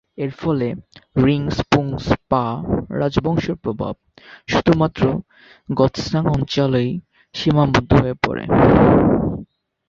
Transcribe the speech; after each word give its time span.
এরফলে 0.17 0.67
রিং-স্পুংস-পা 1.25 2.43
রাজবংশের 2.99 3.55
প্রভাব 3.55 3.93
শুধুমাত্র 4.47 5.01
গ্ত্সাং 5.69 6.23
অঞ্চলেই 6.35 6.89
সীমাবদ্ধ 7.35 7.91
হয়ে 7.93 8.15
পড়ে। 8.23 8.43